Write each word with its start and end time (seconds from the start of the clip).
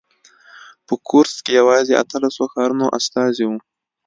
په 0.85 0.93
کورتس 1.07 1.37
کې 1.45 1.51
یوازې 1.59 1.93
اتلسو 2.01 2.43
ښارونو 2.51 2.85
استازي 2.97 3.43
وو. 3.47 3.57